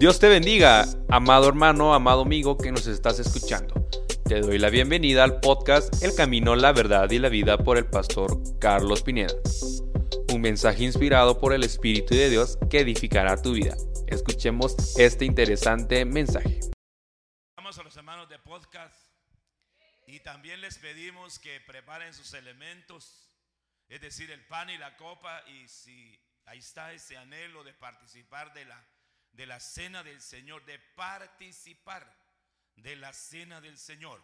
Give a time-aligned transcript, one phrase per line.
[0.00, 3.86] Dios te bendiga, amado hermano, amado amigo que nos estás escuchando.
[4.24, 7.84] Te doy la bienvenida al podcast El Camino, la Verdad y la Vida por el
[7.84, 9.34] pastor Carlos Pineda.
[10.32, 13.76] Un mensaje inspirado por el Espíritu de Dios que edificará tu vida.
[14.06, 16.60] Escuchemos este interesante mensaje.
[17.58, 18.96] Vamos a los hermanos de podcast
[20.06, 23.30] y también les pedimos que preparen sus elementos,
[23.90, 28.54] es decir, el pan y la copa y si ahí está ese anhelo de participar
[28.54, 28.82] de la
[29.40, 32.06] de la cena del Señor, de participar
[32.76, 34.22] de la cena del Señor,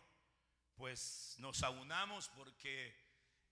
[0.75, 2.95] pues nos aunamos porque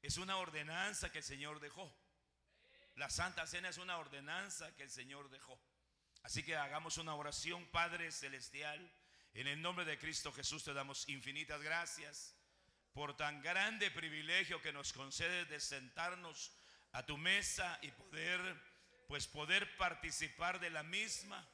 [0.03, 1.91] es una ordenanza que el Señor dejó.
[2.97, 5.59] La Santa Cena es una ordenanza que el Señor dejó.
[6.23, 8.93] Así que hagamos una oración, Padre Celestial.
[9.33, 12.35] En el nombre de Cristo Jesús te damos infinitas gracias
[12.93, 16.53] por tan grande privilegio que nos concedes de sentarnos
[16.93, 18.75] a tu mesa y poder
[19.09, 21.47] pues poder participar de la misma.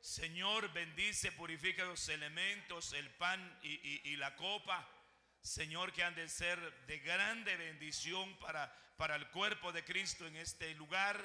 [0.00, 4.88] Señor, bendice, purifica los elementos, el pan y, la copa.
[5.42, 10.36] Señor, que han de ser de grande bendición para, para el cuerpo de Cristo en
[10.36, 11.22] este lugar.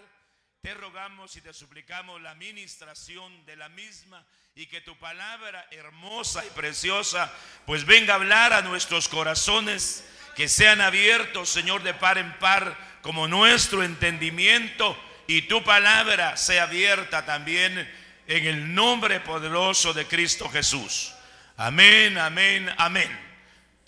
[0.62, 6.46] Te rogamos y te suplicamos la ministración de la misma y que tu palabra hermosa
[6.46, 7.32] y preciosa
[7.66, 10.04] pues venga a hablar a nuestros corazones,
[10.36, 16.64] que sean abiertos, Señor, de par en par, como nuestro entendimiento y tu palabra sea
[16.64, 21.14] abierta también en el nombre poderoso de Cristo Jesús.
[21.58, 23.10] Amén, amén, amén.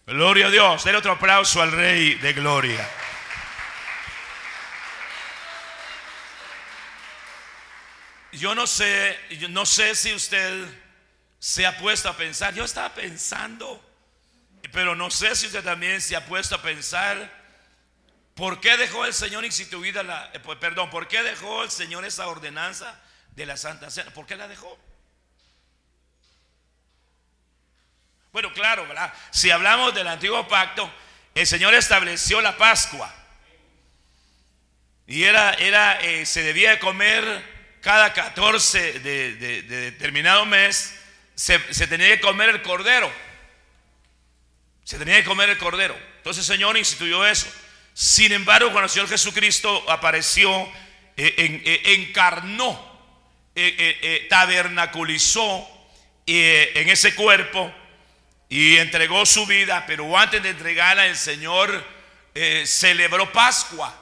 [0.05, 0.83] Gloria a Dios.
[0.83, 2.89] Den otro aplauso al Rey de Gloria.
[8.31, 10.67] Yo no sé, yo no sé si usted
[11.39, 12.53] se ha puesto a pensar.
[12.53, 13.83] Yo estaba pensando,
[14.71, 17.37] pero no sé si usted también se ha puesto a pensar
[18.37, 22.27] ¿Por qué dejó el Señor instituida la, eh, perdón, por qué dejó el Señor esa
[22.27, 22.95] ordenanza
[23.37, 24.09] de la Santa Cena?
[24.11, 24.77] ¿Por qué la dejó?
[28.33, 28.85] Bueno, claro.
[29.31, 30.91] Si hablamos del antiguo pacto,
[31.35, 33.13] el Señor estableció la Pascua.
[35.05, 40.95] Y era, era, eh, se debía comer cada 14 de, determinado mes,
[41.35, 43.13] se, se tenía que comer el cordero.
[44.83, 45.95] Se tenía que comer el cordero.
[46.17, 47.47] Entonces el Señor instituyó eso.
[47.93, 50.67] Sin embargo, cuando el Señor Jesucristo apareció,
[51.19, 51.33] eh,
[51.65, 52.86] eh, encarnó,
[53.59, 55.67] eh, tabernaculizó
[56.25, 57.73] en ese cuerpo
[58.49, 61.85] y entregó su vida, pero antes de entregarla el Señor
[62.65, 63.95] celebró Pascua.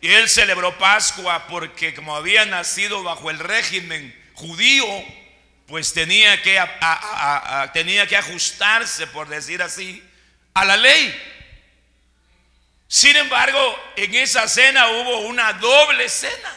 [0.00, 4.86] Y él celebró Pascua porque como había nacido bajo el régimen judío,
[5.66, 6.58] pues tenía que,
[7.74, 10.02] tenía que ajustarse, por decir así,
[10.54, 11.14] a la ley.
[12.86, 16.56] Sin embargo, en esa cena hubo una doble cena.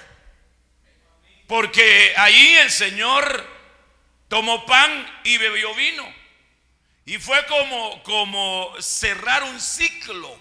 [1.52, 3.46] Porque ahí el Señor
[4.30, 6.16] tomó pan y bebió vino.
[7.04, 10.40] Y fue como, como cerrar un ciclo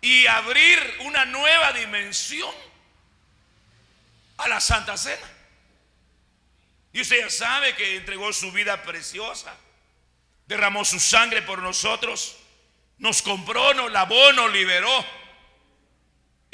[0.00, 2.52] y abrir una nueva dimensión
[4.38, 5.30] a la Santa Cena.
[6.92, 9.56] Y usted ya sabe que entregó su vida preciosa,
[10.46, 12.36] derramó su sangre por nosotros
[12.98, 15.06] nos compró, nos lavó, nos liberó.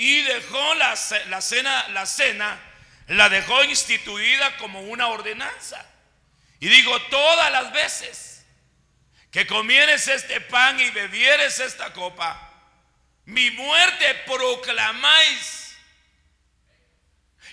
[0.00, 2.58] Y dejó la, cena, la cena,
[3.08, 5.84] la dejó instituida como una ordenanza.
[6.58, 8.46] Y digo, todas las veces
[9.30, 12.50] que comieres este pan y bebieres esta copa,
[13.26, 15.76] mi muerte proclamáis.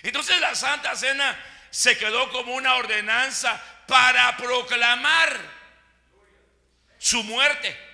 [0.02, 1.38] Entonces la Santa Cena
[1.68, 5.38] se quedó como una ordenanza para proclamar
[6.98, 7.88] su muerte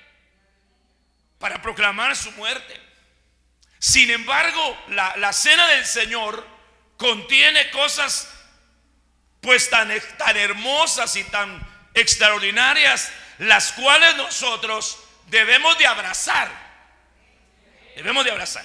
[1.44, 2.80] para proclamar su muerte.
[3.84, 6.42] Sin embargo, la, cena del Señor
[6.96, 8.30] contiene cosas
[9.42, 11.62] pues tan, tan hermosas y tan
[11.92, 16.50] extraordinarias, las cuales nosotros debemos de abrazar.
[17.94, 18.64] Debemos de abrazar.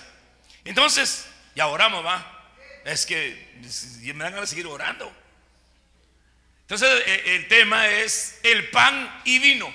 [0.63, 2.47] Entonces, ya oramos, va.
[2.86, 3.59] Es que
[4.16, 5.13] me dan de seguir orando.
[6.62, 9.69] Entonces, e, el tema es el pan y vino.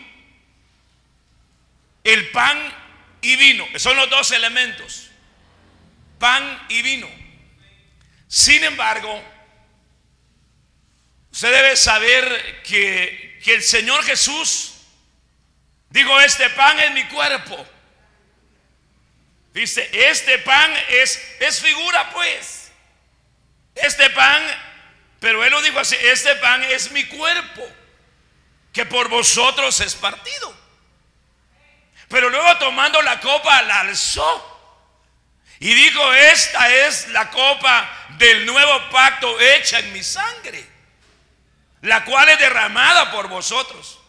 [2.02, 2.58] El pan
[3.20, 3.66] y vino.
[3.76, 5.10] Son los dos elementos.
[6.24, 7.06] Pan y vino.
[8.26, 9.22] Sin embargo,
[11.30, 14.72] usted debe saber que, que el Señor Jesús
[15.90, 17.66] dijo, este pan es mi cuerpo.
[19.52, 22.72] Dice, este pan es, es figura pues.
[23.74, 24.42] Este pan,
[25.20, 27.68] pero él lo dijo así, este pan es mi cuerpo,
[28.72, 30.56] que por vosotros es partido.
[32.08, 34.53] Pero luego tomando la copa la alzó
[35.60, 40.64] Y dijo, esta es la copa del nuevo pacto hecha en mi sangre,
[41.82, 44.00] la cual es derramada por vosotros.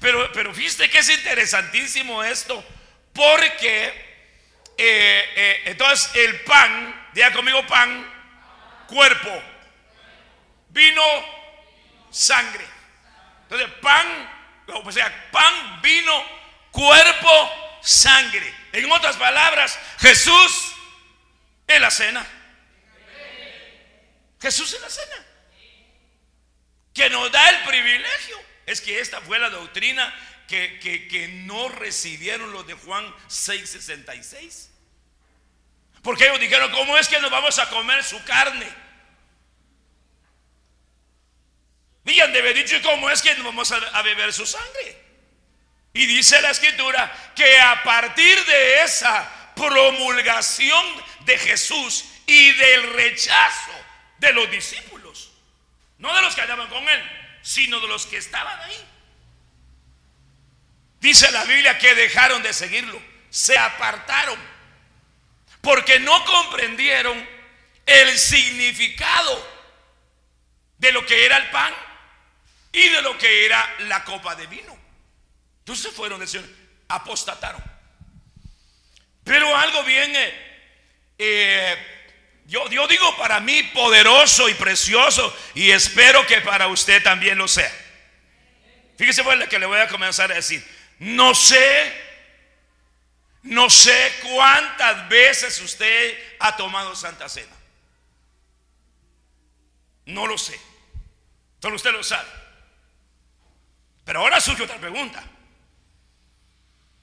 [0.00, 2.64] Pero, pero fíjate que es interesantísimo esto,
[3.12, 4.10] porque
[4.78, 8.10] eh, eh, entonces el pan, diga conmigo pan,
[8.86, 9.42] cuerpo,
[10.70, 11.02] vino,
[12.10, 12.64] sangre.
[13.42, 14.06] Entonces pan,
[14.68, 16.24] o sea, pan, vino,
[16.70, 18.54] cuerpo, sangre.
[18.72, 20.74] En otras palabras, Jesús
[21.66, 22.26] en la cena.
[24.40, 25.26] Jesús en la cena.
[26.94, 28.40] Que nos da el privilegio.
[28.66, 30.12] Es que esta fue la doctrina
[30.48, 34.68] que, que no recibieron los de Juan 6:66.
[36.02, 38.66] Porque ellos dijeron, ¿cómo es que nos vamos a comer su carne?
[42.04, 45.09] Y han de haber dicho, ¿cómo es que nos vamos a beber su sangre?
[45.92, 50.84] Y dice la escritura que a partir de esa promulgación
[51.20, 53.72] de Jesús y del rechazo
[54.18, 55.32] de los discípulos,
[55.98, 58.84] no de los que andaban con él, sino de los que estaban ahí,
[61.00, 64.38] dice la Biblia que dejaron de seguirlo, se apartaron,
[65.60, 67.28] porque no comprendieron
[67.84, 69.60] el significado
[70.78, 71.74] de lo que era el pan
[72.72, 74.79] y de lo que era la copa de vino.
[75.70, 76.56] Entonces fueron del
[76.88, 77.62] apostataron.
[79.22, 80.34] Pero algo bien, eh,
[81.16, 81.76] eh,
[82.46, 87.46] yo, yo digo para mí poderoso y precioso y espero que para usted también lo
[87.46, 87.72] sea.
[88.98, 90.60] Fíjese pues lo que le voy a comenzar a decir.
[90.98, 92.02] No sé,
[93.44, 97.54] no sé cuántas veces usted ha tomado Santa Cena.
[100.06, 100.60] No lo sé.
[101.62, 102.28] Solo usted lo sabe.
[104.04, 105.22] Pero ahora surge otra pregunta.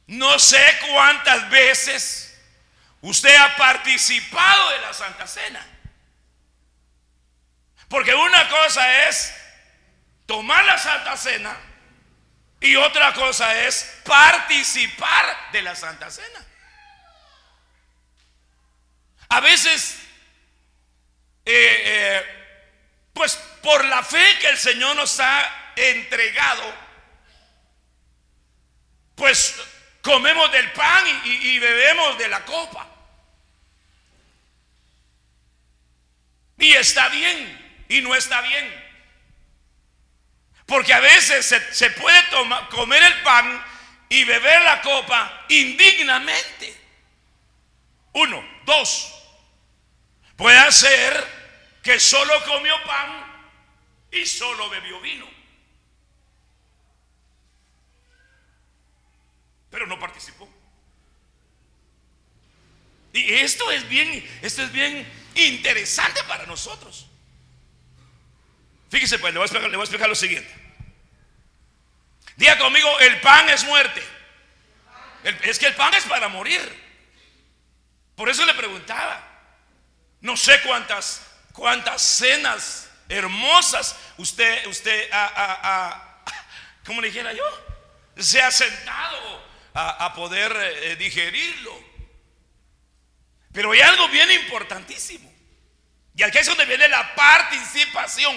[0.07, 2.39] No sé cuántas veces
[3.01, 5.65] usted ha participado de la Santa Cena.
[7.89, 9.33] Porque una cosa es
[10.25, 11.57] tomar la Santa Cena
[12.59, 16.45] y otra cosa es participar de la Santa Cena.
[19.30, 19.98] A veces,
[21.45, 22.25] eh, eh,
[23.13, 26.74] pues por la fe que el Señor nos ha entregado,
[29.15, 29.56] pues
[30.02, 32.88] comemos del pan y, bebemos de la copa.
[36.58, 38.86] Y está bien y no está bien.
[40.66, 43.64] Porque a veces se, puede tomar, comer el pan
[44.10, 46.76] y beber la copa indignamente.
[48.14, 49.14] Uno, dos.
[50.36, 51.26] Puede ser
[51.84, 53.48] que solo comió pan
[54.12, 55.37] y solo bebió vino.
[59.69, 60.50] Pero no participó.
[63.14, 67.08] Y esto es bien, esto es bien interesante para nosotros.
[68.90, 70.54] Fíjese pues, le voy a explicar, lo siguiente.
[72.36, 74.02] Diga conmigo, el pan es muerte.
[75.44, 76.62] es que el pan es para morir.
[78.16, 79.24] Por eso le preguntaba.
[80.22, 86.24] No sé cuántas, cuántas cenas hermosas usted, usted, a,
[86.88, 87.44] le dijera yo,
[88.18, 89.44] se ha sentado
[89.79, 91.71] a, poder eh, digerirlo.
[93.53, 95.31] Pero hay algo bien importantísimo.
[96.15, 98.35] Y aquí es donde viene la participación.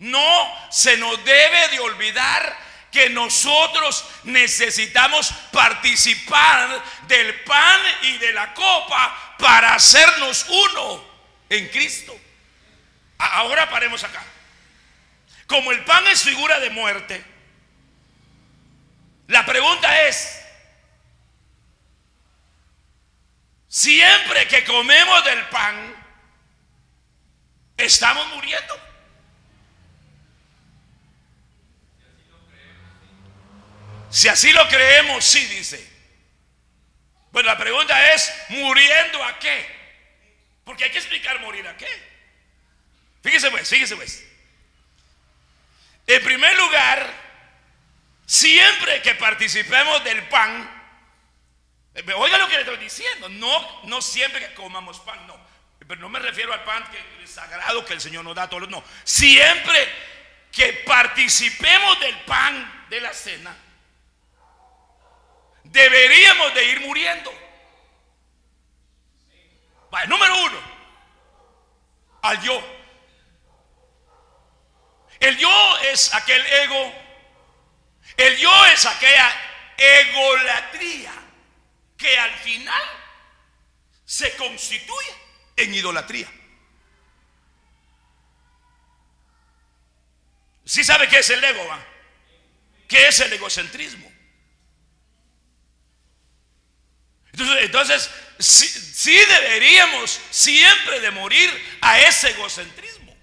[0.00, 2.56] No se nos debe de olvidar
[2.90, 11.04] que nosotros necesitamos participar del pan y de la copa para hacernos uno
[11.48, 12.18] en Cristo.
[13.18, 14.22] Ahora paremos acá.
[15.46, 17.24] Como el pan es figura de muerte,
[19.28, 20.41] la pregunta es,
[23.72, 25.96] Siempre que comemos del pan,
[27.78, 28.78] estamos muriendo.
[34.10, 35.90] Si así lo creemos, sí, dice.
[37.30, 39.66] Bueno, la pregunta es, ¿muriendo a qué?
[40.64, 41.88] Porque hay que explicar morir a qué.
[43.22, 44.22] Fíjese pues, fíjese pues.
[46.06, 47.10] En primer lugar,
[48.26, 50.81] siempre que participemos del pan,
[52.16, 53.28] oiga lo que le estoy diciendo.
[53.28, 55.36] No, no siempre que comamos pan, no.
[55.78, 58.50] Pero no me refiero al pan que es sagrado que el Señor nos da a
[58.50, 58.68] todos.
[58.68, 58.82] No.
[59.04, 59.88] Siempre
[60.50, 63.54] que participemos del pan de la cena,
[65.64, 67.32] deberíamos de ir muriendo.
[70.08, 70.58] número uno,
[72.22, 72.78] al yo.
[75.20, 76.92] El yo es aquel ego.
[78.16, 79.32] El yo es aquella
[79.76, 81.12] egolatría
[82.02, 82.82] que al final
[84.04, 85.14] se constituye
[85.56, 86.30] en idolatría.
[90.64, 91.66] ¿Sí sabe qué es el ego?
[91.66, 91.84] Va?
[92.88, 94.10] ¿Qué es el egocentrismo?
[97.32, 103.16] Entonces, entonces sí, deberíamos siempre de morir a ese egocentrismo.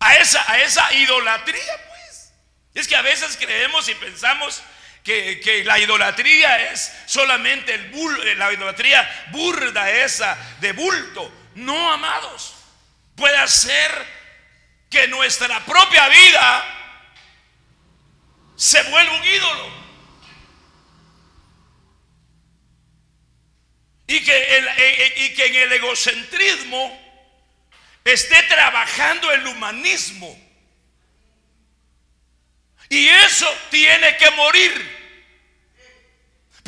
[0.00, 2.32] A esa, a esa idolatría, pues.
[2.74, 4.62] Es que a veces creemos y pensamos
[5.08, 11.32] que, la idolatría es solamente el la idolatría burda esa de bulto.
[11.54, 12.54] No, amados.
[13.16, 14.06] Puede ser
[14.90, 16.74] que nuestra propia vida
[18.56, 19.88] se vuelva un ídolo.
[24.06, 27.08] Y que, el, e, e, y que en el egocentrismo
[28.04, 30.48] esté trabajando el humanismo.
[32.88, 34.97] Y eso tiene que morir.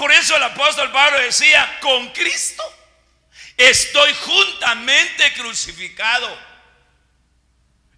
[0.00, 2.62] Por eso el apóstol Pablo decía, con Cristo
[3.54, 6.38] estoy juntamente crucificado.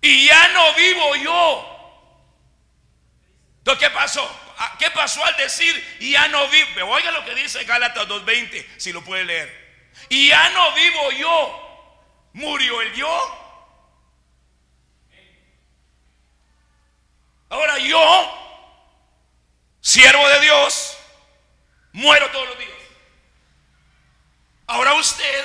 [0.00, 2.42] Y ya no vivo yo.
[3.58, 4.40] Entonces, ¿qué pasó?
[4.58, 6.88] Ah, ¿Qué pasó al decir, ya no vivo?
[6.88, 9.92] Oiga lo que dice Gálatas 2.20, si lo puede leer.
[10.08, 12.00] Y ya no vivo yo.
[12.32, 13.38] Murió el yo.
[17.48, 18.66] Ahora yo,
[19.80, 20.81] siervo de Dios,
[22.02, 22.70] muero todos los días.
[24.66, 25.44] Ahora usted,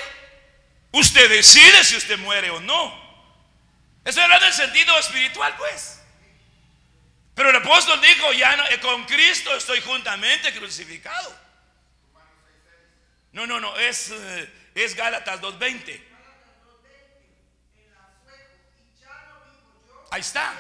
[0.91, 3.07] usted decide si usted muere o no.
[4.03, 6.01] Eso era del sentido espiritual, pues.
[7.35, 11.37] Pero el apóstol dijo, ya no, eh, con Cristo estoy juntamente crucificado.
[13.33, 16.03] No, no, no, es, eh, es Gálatas 2.20.
[20.09, 20.53] Ahí está.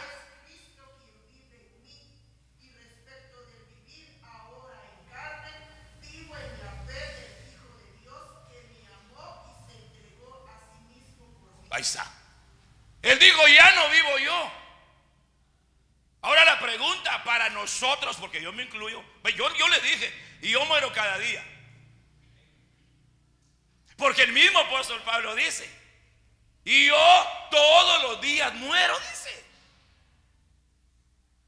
[11.69, 11.83] Ahí.
[13.01, 14.51] Él dijo, ya no vivo yo.
[16.21, 19.03] Ahora la pregunta para nosotros, porque yo me incluyo,
[19.35, 21.45] yo, yo le dije, y yo muero cada día.
[23.95, 25.69] Porque el mismo apóstol Pablo dice,
[26.63, 29.45] y yo todos los días muero, dice.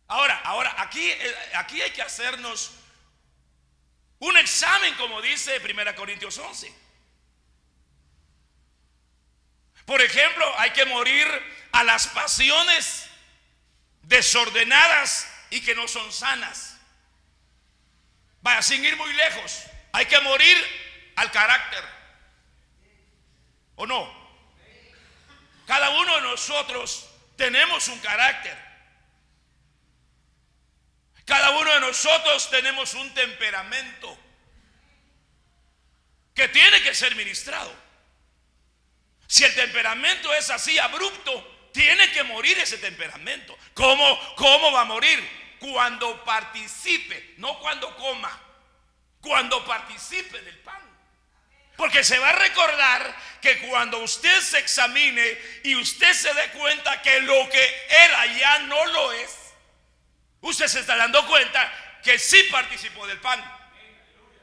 [0.07, 2.71] Ahora, ahora, aquí, eh, aquí hay que hacernos
[4.19, 6.88] un examen, como dice 1 Corintios 11.
[9.89, 11.27] Por ejemplo, hay que morir
[11.71, 13.09] a las pasiones
[14.03, 16.77] desordenadas y que no son sanas.
[18.41, 20.55] Vaya, sin ir muy lejos, hay que morir
[21.15, 21.83] al carácter.
[23.77, 24.13] ¿O no?
[25.65, 28.55] Cada uno de nosotros tenemos un carácter.
[31.25, 34.19] Cada uno de nosotros tenemos un temperamento
[36.35, 37.88] que tiene que ser ministrado.
[39.29, 43.55] Si el temperamento es así abrupto, tiene que morir ese temperamento.
[43.75, 45.55] ¿Cómo, ¿Cómo va a morir?
[45.59, 48.41] Cuando participe, no cuando coma,
[49.21, 50.81] cuando participe del pan.
[51.77, 56.99] Porque se va a recordar que cuando usted se examine y usted se dé cuenta
[57.03, 59.37] que lo que era ya no lo es,
[60.41, 61.71] usted se está dando cuenta
[62.03, 63.39] que sí participó del pan.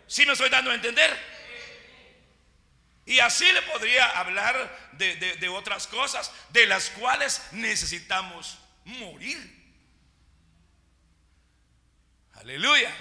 [0.07, 1.36] ¿Sí me estoy dando a entender?
[3.07, 9.39] Y así le podría hablar de, otras cosas de las cuales necesitamos morir.
[12.35, 12.93] Aleluya.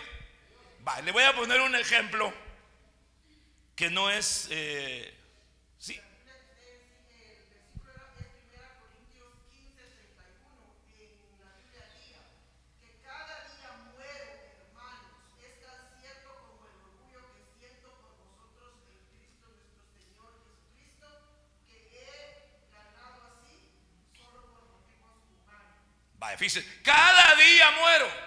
[1.03, 2.31] le voy a poner un ejemplo
[3.75, 5.12] que no es eh,
[26.84, 28.25] cada día muero.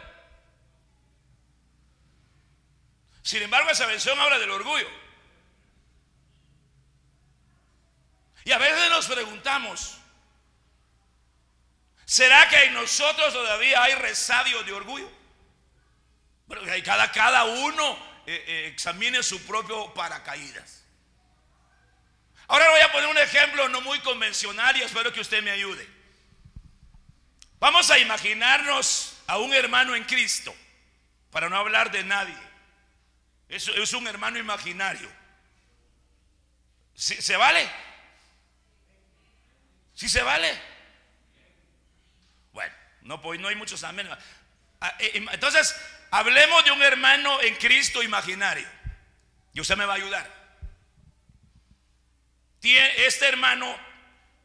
[3.23, 4.89] Sin embargo, esa mención habla del orgullo.
[8.45, 9.99] Y a veces nos preguntamos,
[12.07, 15.11] ¿será que en nosotros todavía hay resabio de orgullo?
[16.47, 20.85] Bueno, cada, cada uno eh, eh, examine su propio paracaídas.
[22.47, 25.98] Ahora voy a poner un ejemplo no muy convencional y espero que usted me ayude.
[27.61, 30.55] Vamos a imaginarnos a un hermano en Cristo,
[31.31, 32.37] para no hablar de nadie.
[33.49, 35.11] Es un hermano imaginario.
[36.95, 37.69] ¿Se vale?
[39.95, 40.57] ¿Sí se vale?
[42.53, 42.73] Bueno,
[43.03, 44.09] no, pues no hay muchos amén.
[44.81, 45.75] Ah, eh, entonces,
[46.13, 48.69] hablemos de un hermano en Cristo imaginario.
[49.53, 50.39] Y usted me va a ayudar.
[52.63, 53.77] Este hermano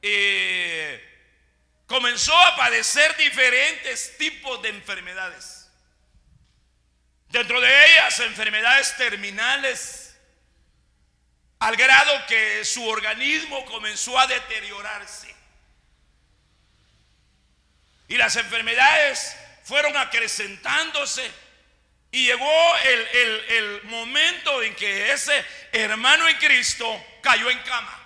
[0.02, 1.13] eh,
[1.94, 5.70] comenzó a padecer diferentes tipos de enfermedades.
[7.30, 10.18] Dentro de ellas, enfermedades terminales,
[11.60, 15.36] al grado que su organismo comenzó a deteriorarse.
[18.08, 21.32] Y las enfermedades fueron acrecentándose.
[22.10, 28.00] Y llegó el, el momento en que ese hermano en Cristo cayó en cama.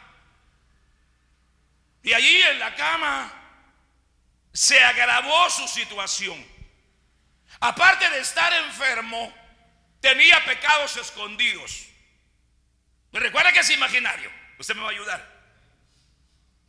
[2.03, 3.36] Y allí en la cama
[4.57, 6.43] se agravó su situación.
[7.59, 9.31] Aparte de estar enfermo,
[10.01, 11.85] tenía pecados escondidos.
[13.11, 14.31] Me recuerda que es imaginario.
[14.57, 15.23] Usted me va a ayudar.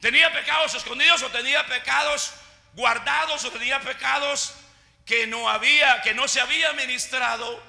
[0.02, 2.34] Tenía pecados escondidos o tenía pecados
[2.74, 4.52] guardados o tenía pecados
[5.06, 7.62] que no había, que no se había ministrado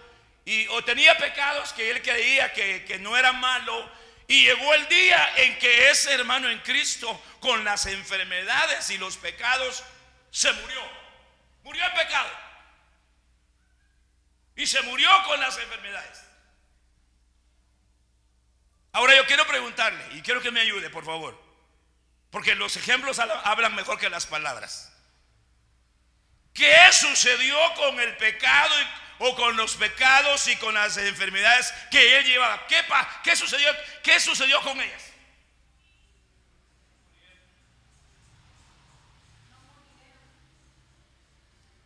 [0.44, 3.90] y o tenía pecados que él creía que, que no era malo
[4.28, 9.16] y llegó el día en que ese hermano en Cristo con las enfermedades y los
[9.16, 9.82] pecados
[10.32, 10.82] se murió.
[11.64, 12.30] Murió en pecado.
[14.56, 16.24] Y se murió con las enfermedades.
[18.92, 21.40] Ahora yo quiero preguntarle, y quiero que me ayude, por favor,
[22.32, 24.92] porque los ejemplos hablan mejor que las palabras.
[26.54, 28.76] ¿Qué sucedió con el pecado
[29.20, 32.66] o con los pecados y con las enfermedades que él llevaba?
[32.68, 32.84] ¿Qué,
[33.24, 33.70] qué sucedió?
[34.04, 35.09] ¿Qué sucedió con ellas?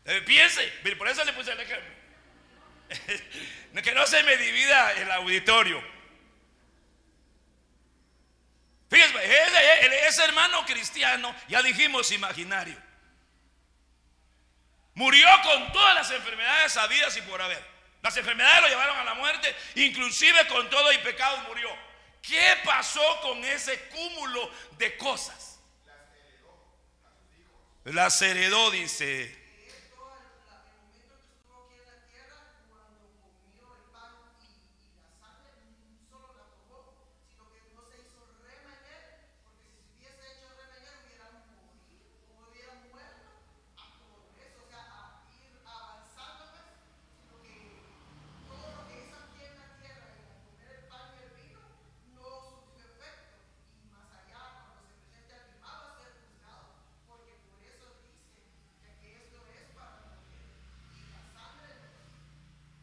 [0.05, 0.67] Eh, piense,
[0.97, 1.93] por eso le puse el ejemplo.
[3.83, 5.81] que no se me divida el auditorio.
[8.89, 12.77] Fíjese, ese hermano cristiano, ya dijimos imaginario,
[14.93, 17.73] murió con todas las enfermedades habidas y por haber.
[18.03, 21.69] Las enfermedades lo llevaron a la muerte, inclusive con todo y pecado murió.
[22.21, 25.59] ¿Qué pasó con ese cúmulo de cosas?
[27.85, 29.42] Las heredó, dice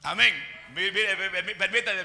[0.03, 0.35] Amén.
[0.75, 2.05] permítame,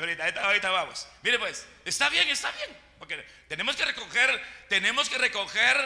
[0.00, 0.40] permítame.
[0.40, 1.08] Ahorita vamos.
[1.22, 2.70] Mire pues, está bien, está bien.
[2.98, 5.76] Porque tenemos que recoger, tenemos que recoger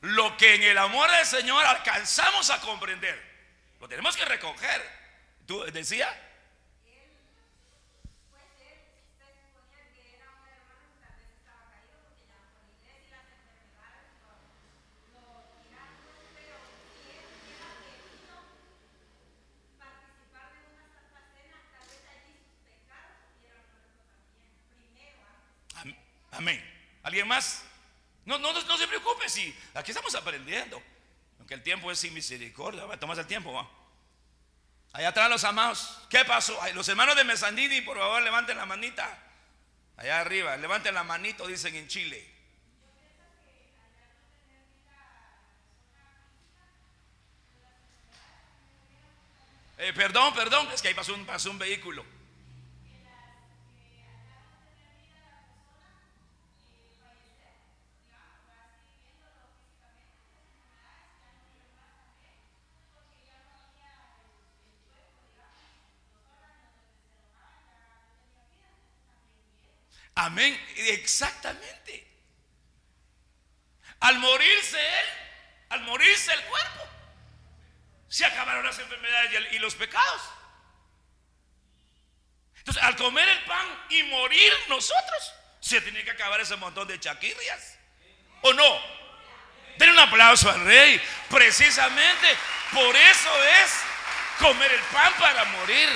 [0.00, 3.20] lo que en el amor del Señor alcanzamos a comprender.
[3.80, 5.00] Lo tenemos que recoger.
[5.46, 6.08] ¿Tú decía?
[26.40, 26.58] Amén.
[27.02, 27.62] ¿Alguien más?
[28.24, 30.82] No, no, no se preocupe si aquí estamos aprendiendo.
[31.38, 32.82] Aunque el tiempo es sin misericordia.
[32.98, 33.68] Tomas el tiempo, ¿va?
[34.94, 35.98] Allá atrás los amados.
[36.08, 36.58] ¿Qué pasó?
[36.72, 39.18] los hermanos de Mesandini, por favor, levanten la manita.
[39.98, 42.26] Allá arriba, levanten la manito, dicen en Chile.
[49.76, 52.02] Eh, perdón, perdón, es que ahí pasó un, pasó un vehículo.
[70.20, 70.60] Amén.
[70.76, 72.06] Exactamente.
[74.00, 75.06] Al morirse él,
[75.70, 76.88] al morirse el cuerpo,
[78.06, 80.22] se acabaron las enfermedades y los pecados.
[82.58, 87.00] Entonces, al comer el pan y morir nosotros, se tiene que acabar ese montón de
[87.00, 87.78] chaquirrias.
[88.42, 88.80] ¿O no?
[89.78, 91.00] Den un aplauso al rey.
[91.30, 92.36] Precisamente
[92.74, 93.70] por eso es
[94.38, 95.88] comer el pan para morir.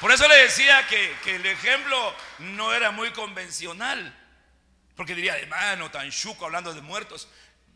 [0.00, 4.14] Por eso le decía que, el ejemplo no era muy convencional.
[4.94, 7.28] Porque diría, hermano, tan chuco hablando de muertos.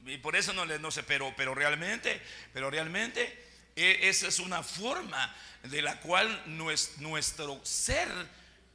[0.04, 3.22] Y por eso no no sé, pero, pero realmente, pero realmente
[3.76, 8.08] e, esa es una forma de la cual nuestro ser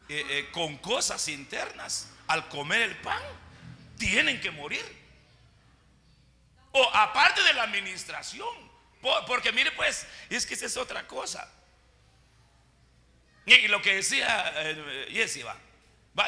[0.08, 3.22] eh, eh, con cosas internas, al comer el pan,
[3.98, 4.86] tienen que morir.
[6.72, 8.66] O aparte de la administración.
[9.28, 11.48] Porque mire pues, es que esa es otra cosa.
[13.46, 15.56] Y lo que decía eh, Jesse, va.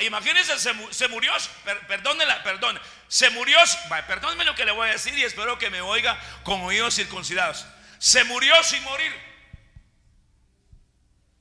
[0.02, 1.32] Imagínense, se, murió,
[1.88, 3.58] perdónela, perdone, se murió,
[3.90, 6.96] va, perdóneme lo que le voy a decir y espero que me oiga con oídos
[6.96, 7.66] circuncidados.
[7.98, 9.14] Se murió sin morir.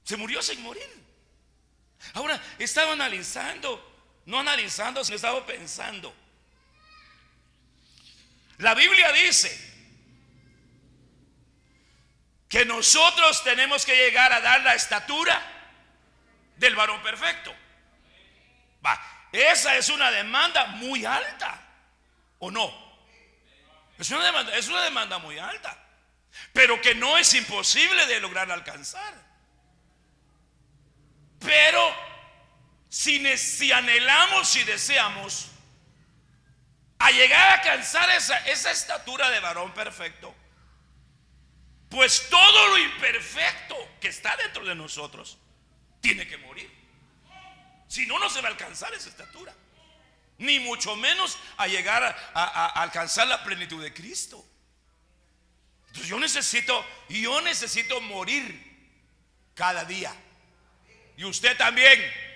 [0.05, 0.89] Se murió sin morir.
[2.15, 6.15] Ahora, estaba analizando, no analizando, sino estaba pensando.
[8.59, 9.75] La Biblia dice
[12.49, 15.56] que nosotros tenemos que llegar a dar la estatura
[16.57, 17.55] del varón perfecto.
[18.85, 19.01] Va,
[19.33, 21.61] esa es una demanda muy alta,
[22.39, 22.87] ¿o no?
[23.99, 25.77] Es una demanda, es una demanda muy alta,
[26.53, 29.15] pero que no es imposible de lograr alcanzar.
[31.41, 31.95] Pero
[32.89, 35.51] si, si anhelamos y deseamos
[36.99, 40.35] a llegar a alcanzar esa, esa estatura de varón perfecto,
[41.89, 45.39] pues todo lo imperfecto que está dentro de nosotros
[46.07, 46.71] tiene que morir.
[47.89, 49.53] Si no, no se va a alcanzar esa estatura.
[50.39, 54.45] Ni mucho menos a llegar a, alcanzar la plenitud de Cristo.
[55.89, 58.45] Entonces yo necesito, yo necesito morir
[59.55, 60.15] cada día.
[61.17, 62.27] Y usted también.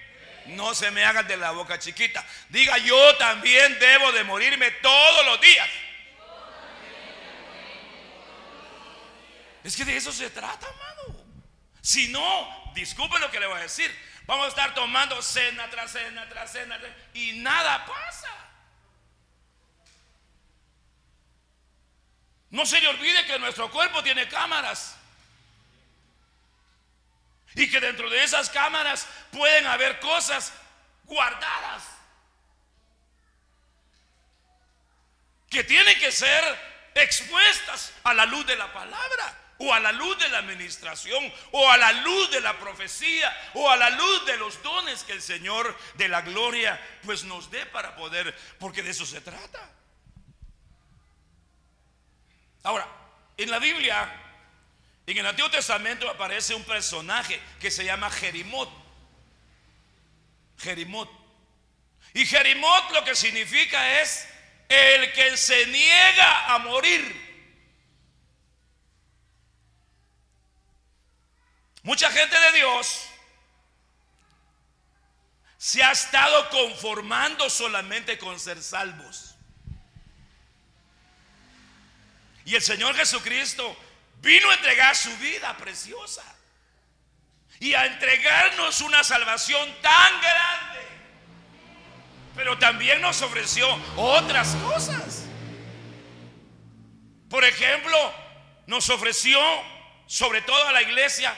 [0.47, 2.27] No se me haga de la boca chiquita.
[2.49, 5.69] Diga, yo también debo de morirme todos los días.
[9.63, 11.20] Es que de eso se trata, amado.
[11.83, 13.91] Si no, disculpe lo que le voy a decir.
[14.27, 16.79] Vamos a estar tomando cena tras cena tras cena
[17.15, 18.29] y nada pasa.
[22.51, 24.97] No se le olvide que nuestro cuerpo tiene cámaras.
[27.55, 30.53] Y que dentro de esas cámaras pueden haber cosas
[31.05, 31.85] guardadas.
[35.49, 36.43] Que tienen que ser
[36.95, 41.71] expuestas a la luz de la palabra o a la luz de la administración, o
[41.71, 45.23] a la luz de la profecía, o a la luz de los dones que el
[45.23, 49.71] Señor de la gloria pues nos dé para poder, porque de eso se trata.
[52.63, 52.89] Ahora,
[53.37, 54.11] en la Biblia,
[55.07, 58.71] en el Antiguo Testamento aparece un personaje que se llama Jerimot.
[60.59, 61.11] Jerimot.
[62.15, 64.27] Y Jerimot lo que significa es
[64.69, 67.30] el que se niega a morir.
[71.83, 73.07] Mucha gente de Dios
[75.57, 79.35] se ha estado conformando solamente con ser salvos.
[82.45, 83.77] Y el Señor Jesucristo
[84.21, 86.25] vino a entregar su vida preciosa
[87.59, 90.81] y a entregarnos una salvación tan grande.
[92.35, 95.25] Pero también nos ofreció otras cosas.
[97.29, 98.15] Por ejemplo,
[98.67, 99.41] nos ofreció
[100.07, 101.37] sobre todo a la iglesia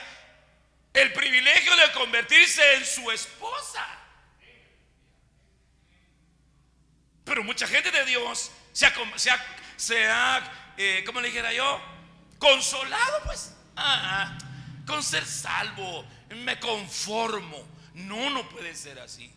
[0.93, 3.85] el privilegio de convertirse en su esposa.
[7.25, 8.93] Pero mucha gente de Dios se ha,
[9.75, 11.81] se ha, eh, ¿cómo le dijera yo?
[12.37, 13.55] Consolado, pues.
[13.75, 14.37] Ah,
[14.85, 17.67] con ser salvo, me conformo.
[17.93, 19.33] No, no puede ser así.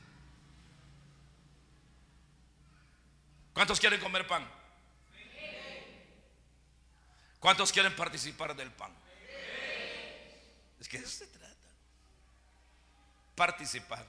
[3.55, 4.47] ¿Cuántos quieren comer pan?
[7.41, 8.93] ¿Cuántos quieren participar del pan?
[10.81, 11.25] Es que eso
[13.37, 14.05] participar.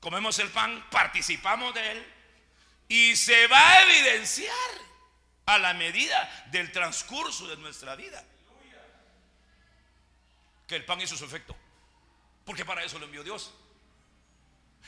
[0.00, 2.12] Comemos el pan, participamos de él
[2.88, 4.70] y se va a evidenciar
[5.46, 8.24] a la medida del transcurso de nuestra vida
[10.66, 11.54] que el pan hizo su efecto.
[12.44, 13.52] Porque para eso lo envió Dios.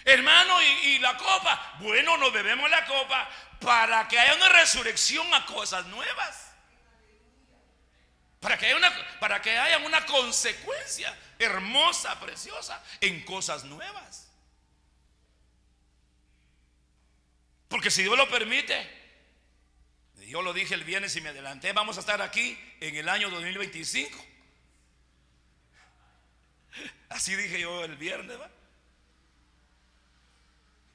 [0.04, 1.74] Hermano, y, y, la copa.
[1.80, 3.28] Bueno, nos bebemos la copa
[3.60, 6.51] para que haya una resurrección a cosas nuevas.
[8.42, 14.28] Para que, haya una, para que haya una consecuencia hermosa, preciosa, en cosas nuevas.
[17.68, 18.84] Porque si Dios lo permite,
[20.26, 23.30] yo lo dije el viernes y me adelanté, vamos a estar aquí en el año
[23.30, 24.26] 2025.
[27.10, 28.38] Así dije yo el viernes.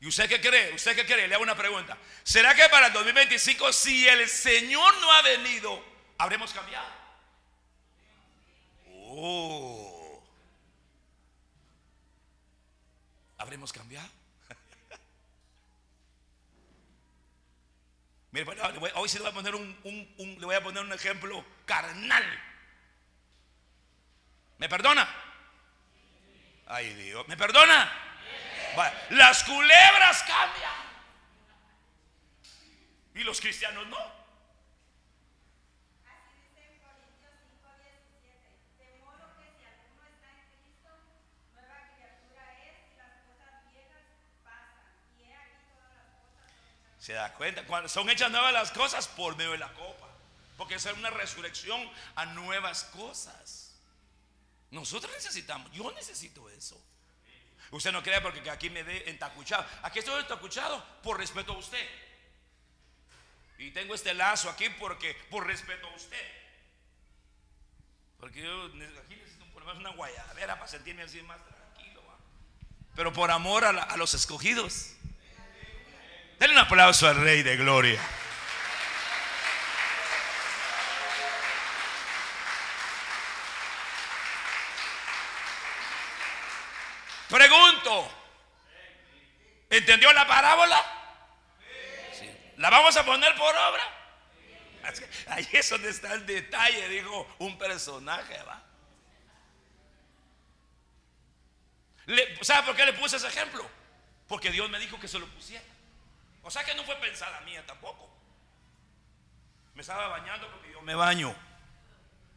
[0.01, 0.73] ¿Y usted qué cree?
[0.73, 1.29] ¿Usted qué cree?
[1.29, 1.97] Le hago una pregunta.
[2.23, 5.81] ¿Será que para el 2025, si el Señor no ha venido,
[6.17, 7.06] habremos cambiado?
[9.19, 10.23] Oh.
[13.39, 14.07] ¿Habremos cambiado?
[18.93, 19.75] Hoy sí le voy a poner un,
[20.39, 22.23] le voy a poner un ejemplo carnal.
[24.59, 25.09] ¿Me perdona?
[26.67, 27.91] Ay Dios, ¿me perdona?
[29.09, 30.71] Las culebras cambian.
[33.15, 34.16] Y los cristianos no.
[47.07, 47.63] ¿Se da cuenta?
[47.63, 50.09] Cuando son hechas nuevas las cosas por medio de la copa.
[50.57, 53.79] Porque es una resurrección a nuevas cosas.
[54.71, 56.77] Nosotros necesitamos, yo necesito eso.
[57.71, 59.65] Usted no crea porque aquí me ve entacuchado.
[59.83, 61.87] Aquí estoy entacuchado por respeto a usted.
[63.57, 66.31] Y tengo este lazo aquí porque por respeto a usted.
[68.19, 72.01] Porque yo aquí necesito poner una guayabera para sentirme así más tranquilo.
[72.97, 74.96] Pero por amor a, a los escogidos.
[76.39, 77.99] Denle un aplauso al Rey de Gloria.
[87.27, 88.09] Pregunto,
[89.69, 90.79] ¿entendió la parábola?
[92.57, 93.83] ¿La vamos a poner por obra?
[95.27, 98.63] Ahí es donde está el detalle, dijo un personaje, ¿va?
[102.41, 103.69] ¿Sabe por qué le puse ese ejemplo?
[104.27, 105.76] Porque Dios me dijo que se lo pusiera.
[106.47, 108.09] O sea que no fue pensada mía tampoco.
[109.75, 111.35] Me estaba bañando porque yo me baño.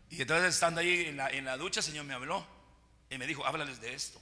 [0.09, 2.44] Y entonces estando ahí en la, en la ducha, el Señor me habló
[3.09, 4.20] y me dijo, háblales de esto.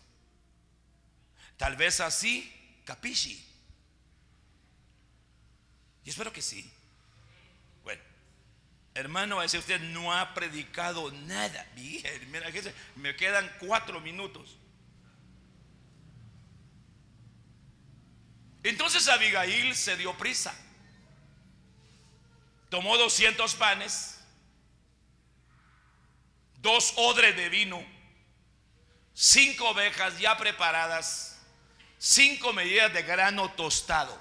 [1.56, 3.42] Tal vez así, capisci.
[6.04, 6.70] Y espero que sí.
[7.82, 8.02] Bueno,
[8.92, 11.66] hermano, decir usted no ha predicado nada.
[11.76, 12.10] Mira,
[12.96, 14.58] me quedan cuatro minutos.
[18.68, 20.54] Entonces Abigail se dio prisa.
[22.68, 24.18] Tomó 200 panes,
[26.56, 27.82] dos odres de vino,
[29.14, 31.38] cinco ovejas ya preparadas
[31.98, 34.18] cinco medidas de grano tostado,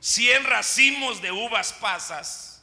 [0.00, 2.62] 100 racimos de uvas pasas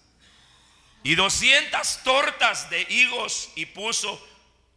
[1.03, 4.19] y 200 tortas de higos y puso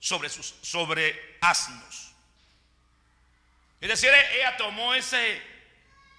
[0.01, 2.06] sobre sus sobre asnos.
[3.81, 5.43] Es decir, ella tomó ese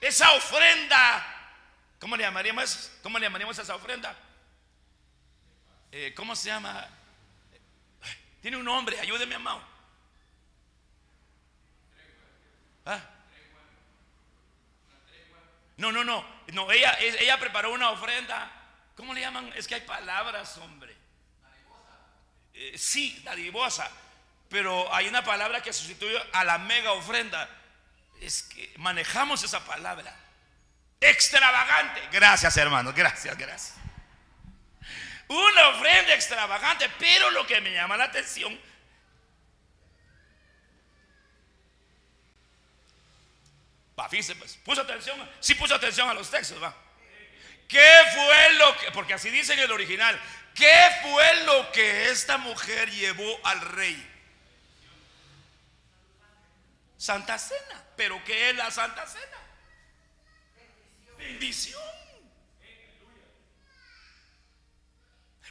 [0.01, 1.25] esa ofrenda.
[1.99, 2.91] ¿Cómo le llamaríamos?
[3.01, 4.15] ¿Cómo le llamaríamos esa ofrenda?
[5.91, 6.87] Eh, ¿Cómo se llama?
[8.41, 9.61] Tiene un nombre, ayúdeme, amado.
[12.85, 13.01] ¿Ah?
[15.77, 16.25] No, no, no.
[16.53, 18.51] No, ella, ella preparó una ofrenda.
[18.95, 19.51] ¿Cómo le llaman?
[19.55, 20.95] Es que hay palabras, hombre.
[22.53, 23.89] Eh, sí, dadivosa.
[24.49, 27.49] Pero hay una palabra que sustituye a la mega ofrenda.
[28.21, 30.15] Es que manejamos esa palabra.
[30.99, 32.01] Extravagante.
[32.11, 32.95] Gracias, hermanos.
[32.95, 33.75] Gracias, gracias.
[35.27, 36.89] Una ofrenda extravagante.
[36.97, 38.57] Pero lo que me llama la atención
[43.99, 46.75] Va, fíjese, pues, puso atención, sí puso atención a los textos, va.
[47.67, 50.19] ¿Qué fue lo que, porque así dice en el original,
[50.53, 54.16] qué fue lo que esta mujer llevó al rey?
[56.97, 57.83] Santa Cena.
[57.95, 59.37] ¿Pero qué es la Santa Cena?
[61.17, 61.81] Bendición.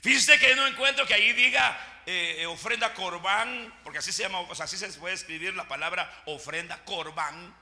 [0.02, 4.40] Fíjese que no encuentro que ahí diga eh, eh, ofrenda corbán, porque así se llama,
[4.40, 7.54] o sea, así se puede escribir la palabra ofrenda corbán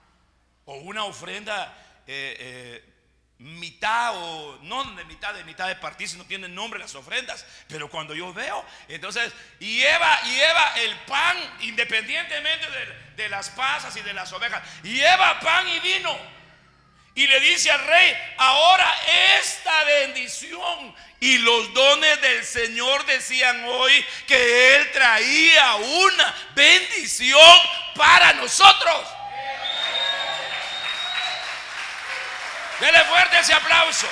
[0.67, 2.94] o una ofrenda eh, eh,
[3.45, 7.45] mitad o no de mitad de mitad de partir si no tienen nombre las ofrendas.
[7.69, 14.01] Pero cuando yo veo entonces lleva lleva el pan independientemente de, de las pasas y
[14.01, 16.19] de las ovejas lleva pan y vino
[17.15, 18.97] y le dice al rey ahora
[19.39, 27.59] esta bendición y los dones del Señor decían hoy que él traía una bendición
[27.95, 29.07] para nosotros
[32.81, 34.09] Dele fuerte ese aplauso.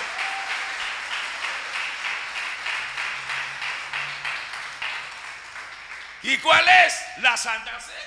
[6.23, 6.95] ¿Y cuál es?
[7.19, 7.99] La Santa Cena.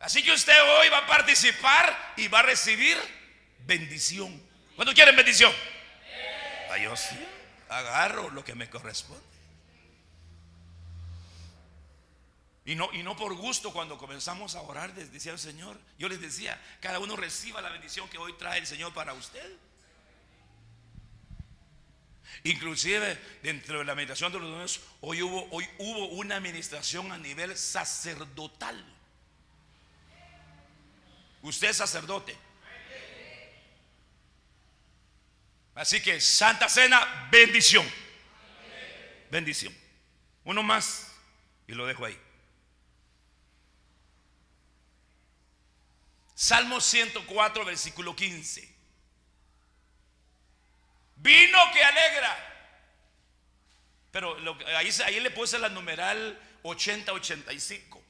[0.00, 2.96] Así que usted hoy va a participar y va a recibir
[3.60, 4.40] bendición.
[4.76, 5.52] ¿Cuántos quieren bendición?
[6.70, 7.18] Ah, yo sí.
[7.68, 9.35] Agarro lo que me corresponde.
[12.66, 16.20] Y no, y no por gusto cuando comenzamos a orar, decía el Señor, yo les
[16.20, 19.56] decía, cada uno reciba la bendición que hoy trae el Señor para usted.
[22.42, 27.18] Inclusive dentro de la meditación de los dones, hoy hubo, hoy hubo una administración a
[27.18, 28.84] nivel sacerdotal.
[31.42, 32.36] Usted es sacerdote.
[35.76, 37.88] Así que Santa Cena, bendición.
[39.30, 39.72] Bendición.
[40.42, 41.12] Uno más
[41.68, 42.25] y lo dejo ahí.
[46.36, 48.68] Salmo 104, versículo 15.
[51.16, 52.36] Vino que alegra.
[54.12, 54.36] Pero
[54.76, 58.02] ahí, le puse la numeral 80-85.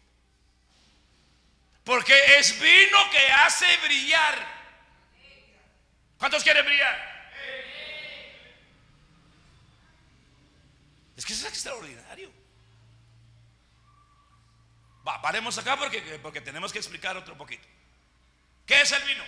[1.84, 4.56] Porque es vino que hace brillar.
[6.18, 7.30] ¿Cuántos quieren brillar?
[11.16, 12.32] Es que eso es extraordinario.
[15.06, 17.75] Va, paremos acá porque, porque tenemos que explicar otro poquito.
[18.66, 19.24] ¿Qué es el vino?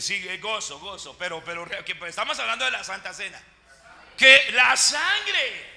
[0.00, 1.66] Sí, gozo, gozo, pero, pero
[2.06, 3.40] estamos hablando de la Santa Cena.
[4.16, 5.70] Que la sangre.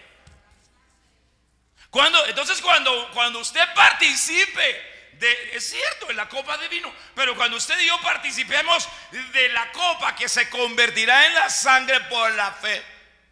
[1.89, 7.35] Cuando, entonces cuando, cuando usted participe de, es cierto, en la copa de vino, pero
[7.35, 12.31] cuando usted y yo participemos de la copa que se convertirá en la sangre por
[12.33, 12.83] la fe,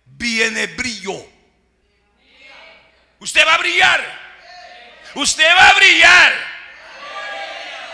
[0.06, 1.30] viene brillo.
[3.20, 4.22] Usted va a brillar.
[5.16, 6.53] Usted va a brillar.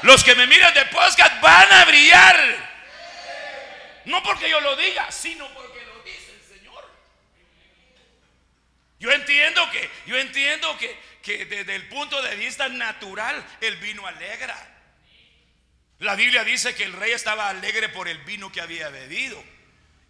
[0.03, 2.69] Los que me miran de podcast van a brillar.
[4.05, 6.89] No porque yo lo diga, sino porque lo dice el Señor.
[8.99, 14.07] Yo entiendo que, yo entiendo que, que desde el punto de vista natural el vino
[14.07, 14.57] alegra.
[15.99, 19.43] La Biblia dice que el rey estaba alegre por el vino que había bebido.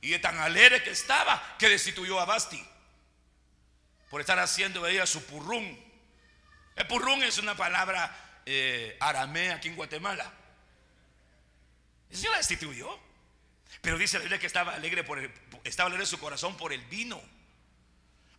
[0.02, 2.64] Y de tan alegre que estaba que destituyó a Basti.
[4.10, 5.84] Por estar haciendo ella su purrún.
[6.76, 10.34] El purrún es una palabra eh, aramea aquí en Guatemala.
[12.10, 13.00] Eso la destituyó.
[13.82, 15.32] Pero dice la Biblia que estaba alegre por el,
[15.64, 17.22] estaba alegre su corazón por el vino.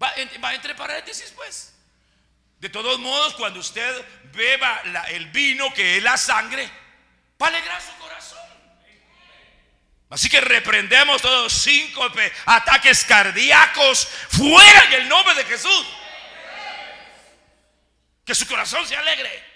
[0.02, 1.74] Va, entre paréntesis, pues.
[2.58, 6.68] De todos modos, cuando usted beba el vino que es la sangre,
[7.40, 8.38] va a alegrar su corazón.
[10.10, 12.04] Así que reprendemos todos cinco
[12.46, 15.86] ataques cardíacos fuera en el nombre de Jesús.
[18.24, 19.49] Que su corazón se alegre.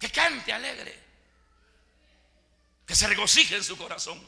[0.00, 0.98] Que cante alegre.
[2.86, 4.20] Que se regocije en su corazón.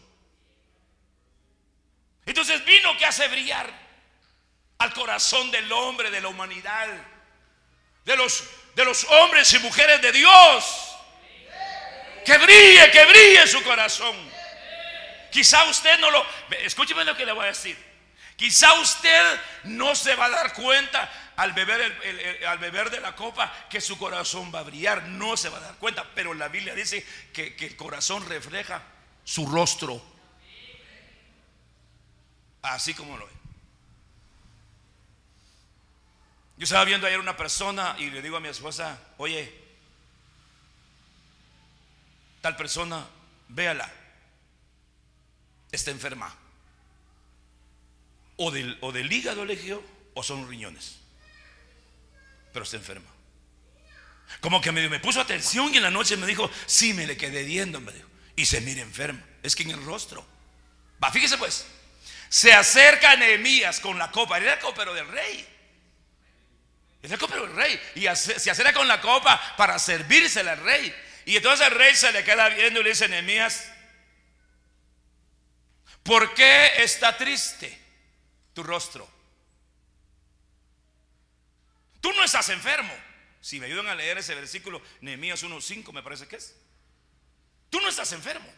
[2.26, 3.68] Entonces vino que hace brillar
[4.78, 6.88] al corazón del hombre, de la humanidad,
[8.04, 10.88] de los, de los hombres y mujeres de Dios.
[12.24, 14.14] Que brille, que brille su corazón.
[15.32, 16.24] Quizá usted no lo...
[16.61, 17.76] Escúcheme lo que le voy a decir.
[18.37, 23.99] Quizá usted no se va a dar cuenta al beber, de la copa que su
[23.99, 25.05] corazón va a brillar.
[25.09, 26.07] No se va a dar cuenta.
[26.14, 28.83] Pero la Biblia dice que, que el corazón refleja
[29.25, 30.03] su rostro.
[32.62, 33.33] Así como lo es.
[36.57, 39.53] Yo estaba viendo ayer una persona y le digo a mi esposa, oye,
[42.40, 43.05] tal persona,
[43.49, 43.90] véala,
[45.73, 46.33] está enferma.
[48.37, 49.83] O del, o del hígado eligió
[50.14, 51.01] o son riñones.
[52.52, 53.08] Pero está enferma.
[54.40, 57.44] Como que me, puso atención y en la noche me dijo, sí, me le quedé
[57.44, 57.82] viendo.
[58.36, 59.24] Y se mira enferma.
[59.42, 60.26] Es que en el rostro.
[61.02, 61.66] Va, fíjese pues.
[62.28, 64.38] Se acerca Nehemías con la copa.
[64.38, 65.48] Era el copero del rey.
[67.02, 67.80] Es el copero del rey.
[67.94, 70.94] Y se acerca con la copa para servírsela al rey.
[71.24, 73.70] Y entonces el rey se le queda viendo y le dice, Nehemías,
[76.02, 77.78] ¿por qué está triste
[78.54, 79.08] tu rostro?
[82.02, 82.92] Tú no estás enfermo.
[83.40, 86.54] Si me ayudan a leer ese versículo, Nehemías 1.5 me parece que es.
[87.70, 88.52] Tú no estás enfermo.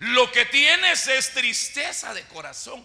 [0.00, 2.84] Lo que tienes es tristeza de corazón.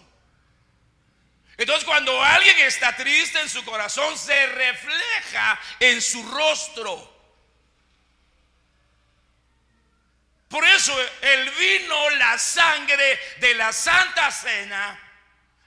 [1.56, 7.10] Entonces cuando alguien está triste en su corazón, se refleja en su rostro.
[10.48, 15.01] Por eso el vino, la sangre de la Santa Cena,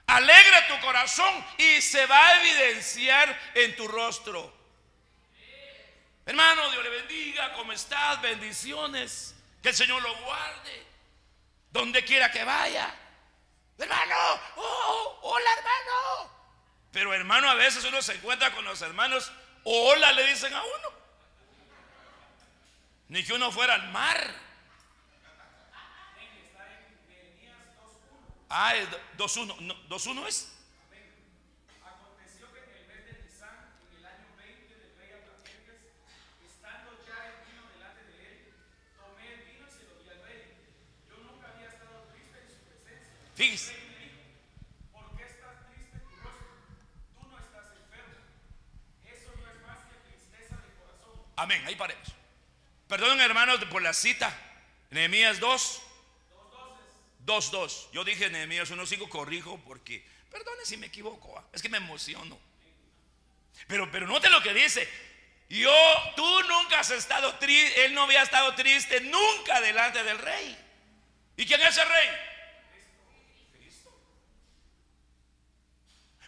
[0.06, 4.54] alegra tu corazón y se va a evidenciar en tu rostro.
[6.24, 8.20] Hermano, Dios le bendiga, ¿cómo estás?
[8.20, 9.34] Bendiciones.
[9.62, 10.86] Que el Señor lo guarde.
[11.70, 12.94] Donde quiera que vaya.
[13.78, 14.14] Hermano,
[14.56, 16.30] oh, hola hermano.
[16.92, 19.30] Pero hermano, a veces uno se encuentra con los hermanos,
[19.64, 20.92] hola le dicen a uno.
[23.08, 24.45] Ni que uno fuera al mar.
[28.48, 28.74] Ah,
[29.16, 29.88] 2.1.
[29.88, 30.56] 2.1 es.
[43.36, 43.76] Fíjese.
[44.92, 46.46] ¿Por qué estás triste tu rostro?
[47.20, 48.14] Tú no estás enfermo.
[49.04, 51.22] Eso no es más que tristeza de corazón.
[51.36, 52.08] Amén, ahí paremos.
[52.88, 54.34] Perdonen hermanos por la cita.
[54.88, 55.82] Nehemías 2.
[57.26, 57.88] 2, 2.
[57.92, 61.44] Yo dije Nehemías 1.5, corrijo porque, perdone si me equivoco, ¿ah?
[61.52, 62.38] es que me emociono.
[63.66, 64.88] Pero, pero note lo que dice.
[65.48, 65.72] Yo,
[66.16, 70.56] tú nunca has estado triste, él no había estado triste nunca delante del rey.
[71.36, 72.08] ¿Y quién es el rey?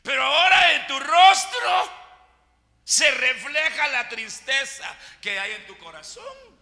[0.03, 1.93] Pero ahora en tu rostro
[3.19, 6.58] refleja la tristeza que hay en tu corazón.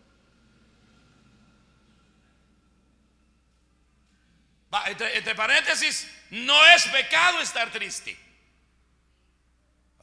[4.86, 8.18] Entre, paréntesis, no es pecado estar triste.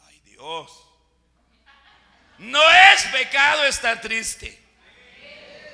[0.02, 0.88] Ay Dios.
[2.40, 4.60] No es pecado estar triste.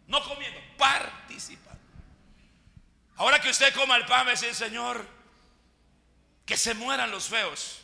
[0.07, 1.81] No comiendo, participando.
[3.17, 5.07] Ahora que usted coma el pan, me dice el Señor,
[6.45, 7.83] que se mueran los feos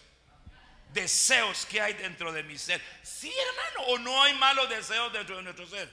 [0.93, 2.83] deseos que hay dentro de mi ser.
[3.03, 5.91] Sí, hermano, o no hay malos deseos dentro de nuestro ser.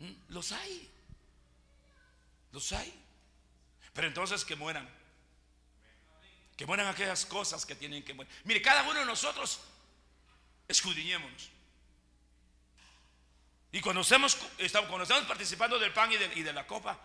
[0.00, 0.12] ¿Mm?
[0.28, 0.90] Los hay.
[2.52, 2.92] Los hay.
[3.92, 4.88] Pero entonces que mueran.
[6.56, 8.30] Que mueran aquellas cosas que tienen que morir.
[8.44, 9.60] Mire, cada uno de nosotros
[10.68, 11.50] escudriñémonos.
[13.72, 14.36] Y cuando estamos,
[15.26, 17.00] participando del pan y de, y de la copa,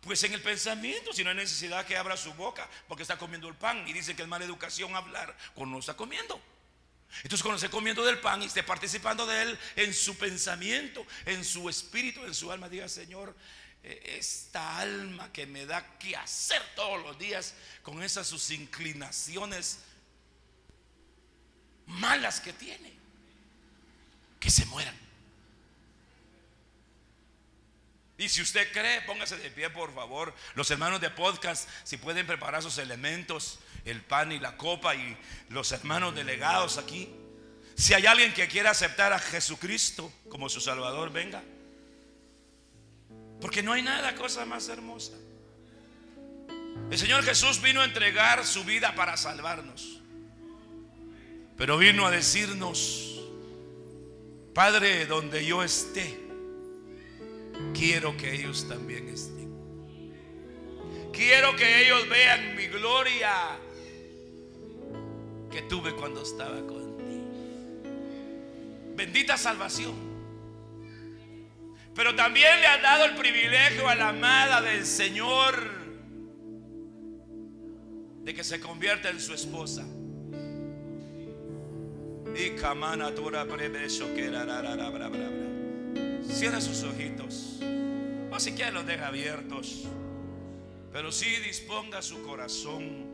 [0.00, 3.46] pues en el pensamiento, si no hay necesidad que abra su boca, porque está comiendo
[3.48, 6.40] el pan y dice que es mala educación hablar cuando no está comiendo.
[7.22, 11.44] Entonces cuando esté comiendo del pan y esté participando de él en su pensamiento, en
[11.44, 13.34] su espíritu, en su alma, diga Señor,
[13.82, 19.80] eh, esta alma que me da que hacer todos los días con esas sus inclinaciones
[21.86, 22.92] malas que tiene,
[24.40, 25.05] que se mueran.
[28.18, 30.34] Y si usted cree, póngase de pie, por favor.
[30.54, 35.16] Los hermanos de podcast, si pueden preparar sus elementos, el pan y la copa, y
[35.50, 37.10] los hermanos delegados aquí.
[37.74, 41.42] Si hay alguien que quiera aceptar a Jesucristo como su Salvador, venga.
[43.38, 45.12] Porque no hay nada cosa más hermosa.
[46.90, 50.00] El Señor Jesús vino a entregar su vida para salvarnos.
[51.58, 53.20] Pero vino a decirnos,
[54.54, 56.25] Padre, donde yo esté
[57.74, 59.52] quiero que ellos también estén.
[61.12, 63.58] Quiero que ellos vean mi gloria
[65.50, 67.24] que tuve cuando estaba contigo.
[68.94, 69.94] Bendita salvación.
[71.94, 75.54] Pero también le ha dado el privilegio a la amada del Señor
[78.22, 79.86] de que se convierta en su esposa.
[82.36, 83.14] Y camana
[83.46, 84.26] prebeso que
[86.28, 87.60] Cierra sus ojitos.
[88.30, 89.84] O si quiere los deja abiertos.
[90.92, 93.06] Pero sí disponga su corazón.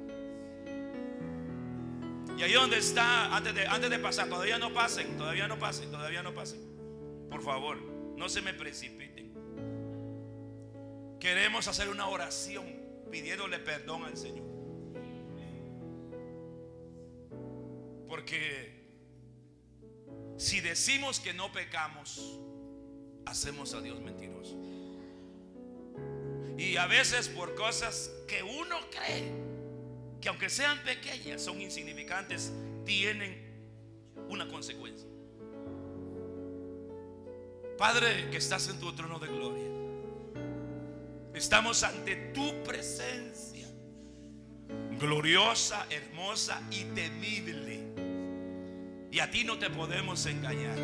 [2.39, 5.91] Y ahí donde está, antes de, antes de pasar, todavía no pasen, todavía no pasen,
[5.91, 6.61] todavía no pasen.
[7.31, 7.81] Por favor,
[8.17, 9.33] no se me precipiten.
[11.21, 12.67] Queremos hacer una oración
[13.11, 14.47] pidiéndole perdón al Señor.
[18.09, 18.83] Porque
[20.37, 22.41] si decimos que no pecamos,
[23.27, 24.57] hacemos a Dios mentiroso.
[26.59, 29.53] Y a veces por cosas que uno cree
[30.23, 32.53] que aunque sean pequeñas, son insignificantes,
[32.87, 33.37] tienen
[34.29, 35.09] una consecuencia.
[37.77, 39.69] Padre que estás en tu trono de gloria,
[41.35, 43.67] estamos ante tu presencia,
[45.01, 47.81] gloriosa, hermosa y temible.
[49.11, 50.79] Y a ti no te podemos engañar.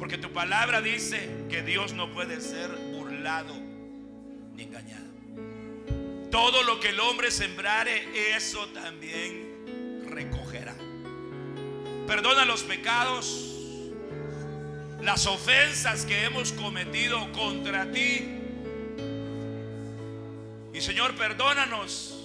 [0.00, 3.54] Porque tu palabra dice que Dios no puede ser burlado
[4.54, 5.04] ni engañado.
[6.30, 10.74] Todo lo que el hombre sembrare, eso también recogerá.
[12.06, 13.58] Perdona los pecados,
[15.02, 18.38] las ofensas que hemos cometido contra ti.
[20.72, 22.19] Y Señor, perdónanos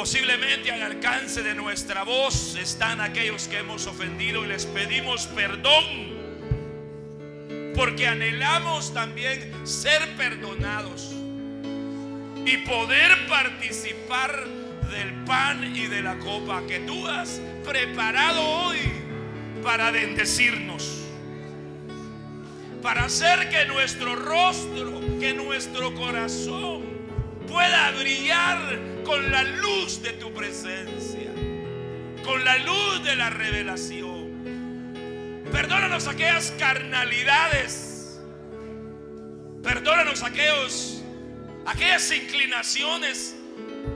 [0.00, 5.84] Posiblemente al alcance de nuestra voz están aquellos que hemos ofendido y les pedimos perdón.
[7.76, 11.12] Porque anhelamos también ser perdonados
[12.46, 14.46] y poder participar
[14.90, 18.78] del pan y de la copa que tú has preparado hoy
[19.62, 21.02] para bendecirnos.
[22.82, 26.84] Para hacer que nuestro rostro, que nuestro corazón
[27.46, 31.32] pueda brillar con la luz de tu presencia,
[32.24, 35.42] con la luz de la revelación.
[35.50, 38.20] Perdónanos aquellas carnalidades.
[39.64, 41.02] Perdónanos aquellos,
[41.66, 43.34] aquellas inclinaciones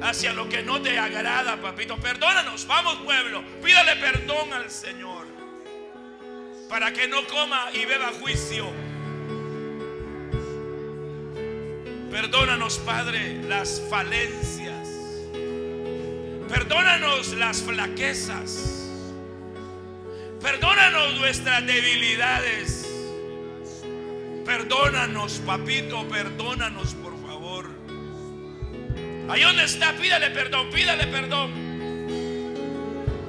[0.03, 1.97] hacia lo que no te agrada, papito.
[1.99, 5.29] Perdónanos, vamos pueblo, pídale perdón al Señor
[6.69, 8.67] para que no coma y beba juicio.
[12.11, 14.84] Perdónanos, Padre, las falencias.
[16.49, 18.91] Perdónanos las flaquezas.
[20.41, 22.87] Perdónanos nuestras debilidades.
[24.45, 27.71] Perdónanos, papito, perdónanos, por favor.
[29.29, 31.65] Ahí donde está, pídale perdón, pídale perdón.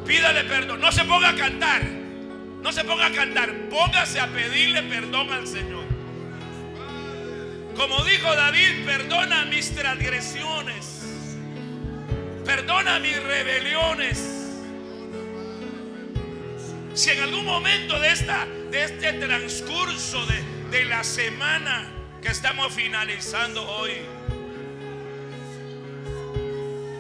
[0.05, 0.81] Pídale perdón.
[0.81, 1.83] No se ponga a cantar.
[2.61, 3.53] No se ponga a cantar.
[3.69, 5.85] Póngase a pedirle perdón al Señor.
[7.75, 10.94] Como dijo David, perdona mis transgresiones.
[12.45, 14.51] Perdona mis rebeliones.
[16.93, 21.91] Si en algún momento de, esta, de este transcurso de, de la semana
[22.21, 23.91] que estamos finalizando hoy,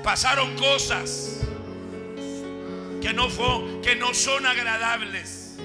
[0.03, 1.41] pasaron cosas
[3.01, 5.57] que no, fue, que no son agradables,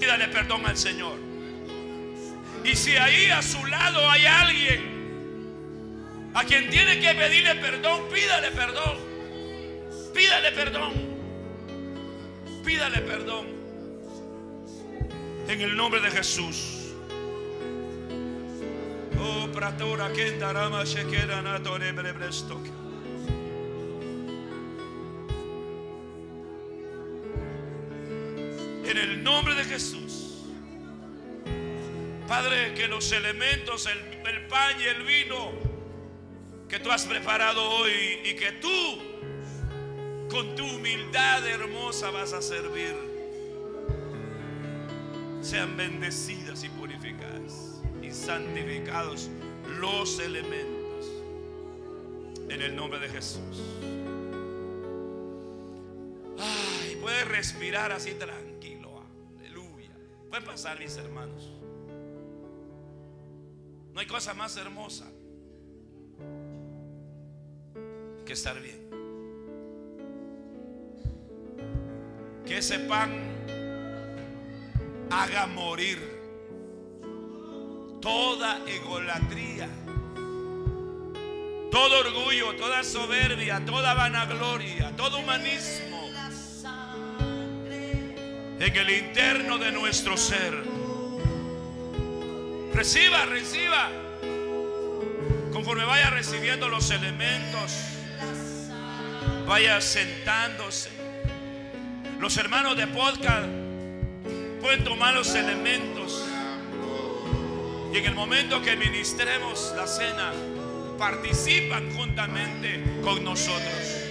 [0.00, 1.18] pídale perdón al Señor.
[2.64, 5.01] Y si ahí a su lado hay alguien
[6.34, 8.98] a quien tiene que pedirle perdón, pídale perdón.
[10.14, 10.92] Pídale perdón.
[12.64, 13.46] Pídale perdón.
[15.48, 16.94] En el nombre de Jesús.
[19.18, 20.84] Oh, pratora kendarama.
[28.84, 30.44] En el nombre de Jesús.
[32.26, 35.71] Padre, que los elementos, el, el, pan y el vino
[36.72, 38.98] que tú has preparado hoy y que tú
[40.30, 42.96] con tu humildad hermosa vas a servir,
[45.42, 49.28] sean bendecidas y purificadas y santificados
[49.80, 51.10] los elementos
[52.48, 53.60] en el nombre de Jesús.
[56.38, 59.04] Ay, puedes respirar así tranquilo.
[59.40, 59.90] Aleluya.
[60.30, 61.52] Pueden pasar mis hermanos.
[63.92, 65.12] No hay cosa más hermosa
[68.32, 68.80] estar bien.
[72.46, 73.10] Que ese pan
[75.10, 75.98] haga morir
[78.00, 79.68] toda egolatría,
[81.70, 85.92] todo orgullo, toda soberbia, toda vanagloria, todo humanismo
[88.62, 90.54] en el interno de nuestro ser.
[92.72, 93.90] Reciba, reciba.
[95.52, 97.91] Conforme vaya recibiendo los elementos,
[99.52, 100.88] vaya sentándose.
[102.18, 103.46] Los hermanos de podcast
[104.62, 106.26] pueden tomar los elementos.
[107.92, 110.32] Y en el momento que ministremos la cena,
[110.96, 114.02] participan juntamente con nosotros.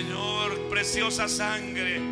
[0.00, 2.09] Señor, preciosa sangre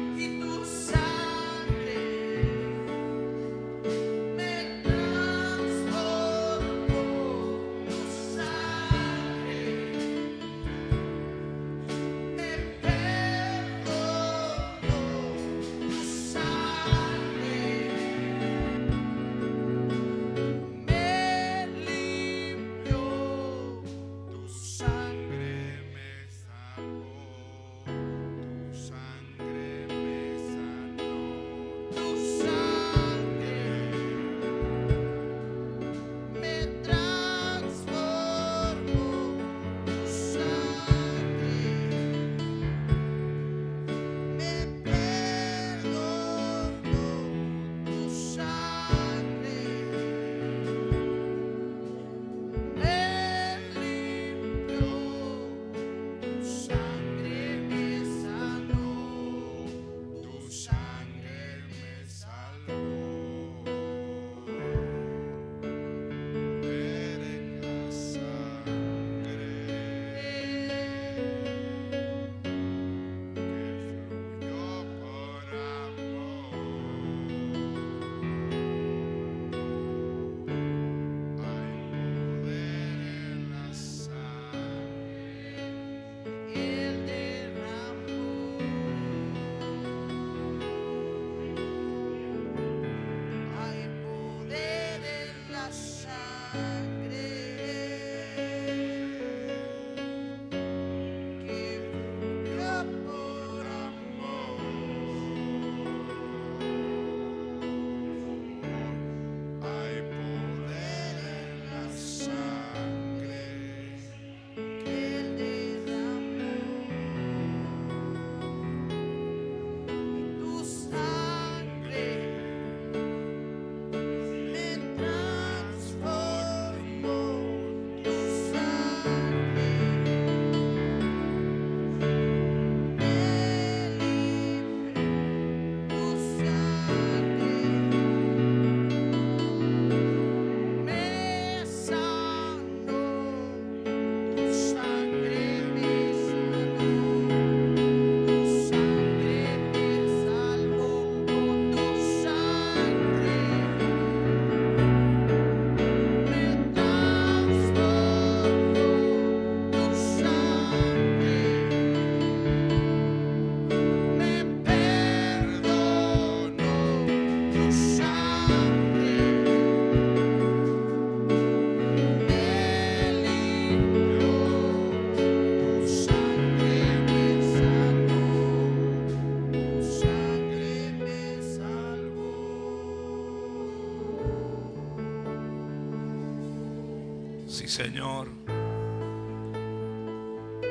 [187.98, 188.28] Señor.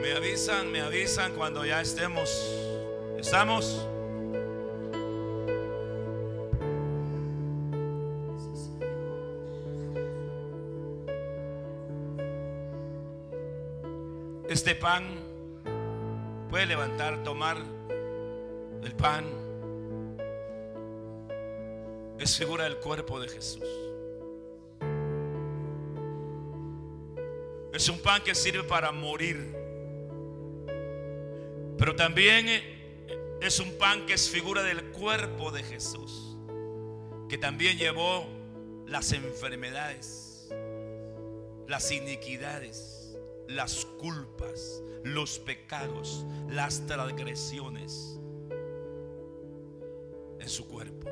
[0.02, 2.30] Me avisan, me avisan cuando ya estemos.
[3.18, 3.86] ¿Estamos?
[14.48, 15.04] Este pan
[16.50, 17.58] puede levantar, tomar
[18.82, 19.26] el pan.
[22.20, 23.87] Es figura del cuerpo de Jesús.
[27.78, 29.56] Es un pan que sirve para morir.
[31.78, 32.48] Pero también
[33.40, 36.36] es un pan que es figura del cuerpo de Jesús.
[37.30, 38.28] Que también llevó
[38.88, 40.50] las enfermedades,
[41.68, 42.98] las iniquidades
[43.48, 48.20] las culpas, los pecados, las transgresiones
[50.40, 51.10] en su cuerpo.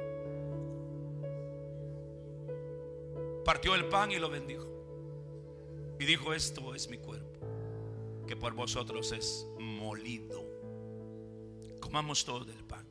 [3.44, 4.75] Partió el pan y lo bendijo.
[6.00, 7.40] Y dijo, esto es mi cuerpo,
[8.28, 10.44] que por vosotros es molido.
[11.80, 12.88] Comamos todo del pan.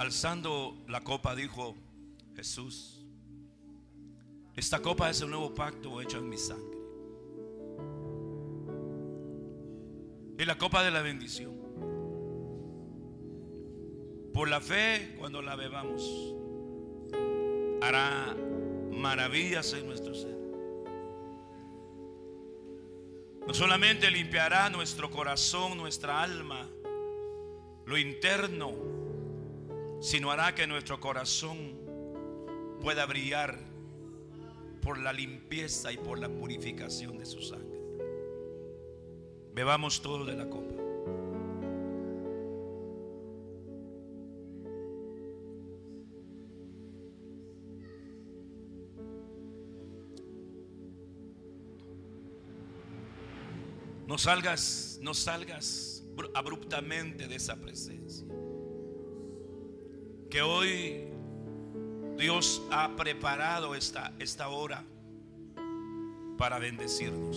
[0.00, 1.76] Alzando la copa dijo
[2.34, 3.04] Jesús,
[4.56, 6.78] esta copa es el nuevo pacto hecho en mi sangre.
[10.38, 11.52] Y la copa de la bendición.
[14.32, 16.34] Por la fe, cuando la bebamos,
[17.82, 18.34] hará
[18.92, 20.38] maravillas en nuestro ser.
[23.46, 26.66] No solamente limpiará nuestro corazón, nuestra alma,
[27.84, 28.89] lo interno,
[30.00, 31.78] sino hará que nuestro corazón
[32.80, 33.58] pueda brillar
[34.80, 37.78] por la limpieza y por la purificación de su sangre.
[39.52, 40.74] Bebamos todo de la copa.
[54.06, 58.29] No salgas, no salgas abruptamente de esa presencia
[60.30, 61.08] que hoy
[62.16, 64.84] Dios ha preparado esta, esta hora
[66.38, 67.36] para bendecirnos.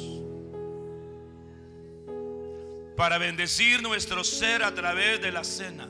[2.96, 5.90] Para bendecir nuestro ser a través de la cena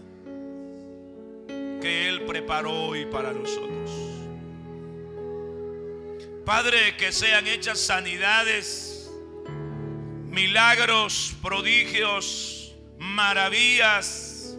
[1.81, 3.91] que Él preparó hoy para nosotros.
[6.45, 9.11] Padre, que sean hechas sanidades,
[10.29, 14.57] milagros, prodigios, maravillas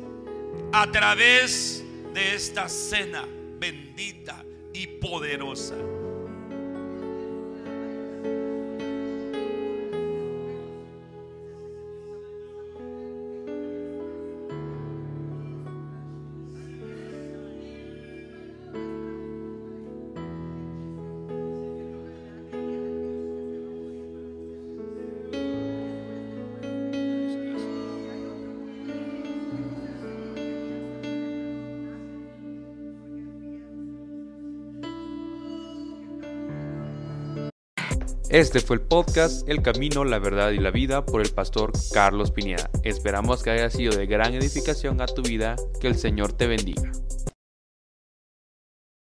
[0.73, 1.84] a través
[2.15, 3.27] de esta cena
[3.59, 5.75] bendita y poderosa.
[38.35, 42.33] Este fue el podcast El Camino, la Verdad y la Vida por el pastor Carlos
[42.33, 42.69] Pineda.
[42.83, 45.55] Esperamos que haya sido de gran edificación a tu vida.
[45.81, 46.91] Que el Señor te bendiga.